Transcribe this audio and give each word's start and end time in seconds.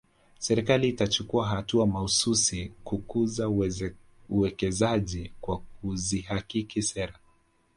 Serikali 0.39 0.89
itachukua 0.89 1.47
hatua 1.47 1.87
mahsusi 1.87 2.71
kukuza 2.83 3.49
uwekezaji 4.29 5.33
kwa 5.41 5.57
kuzihakiki 5.57 6.81
sera 6.81 7.19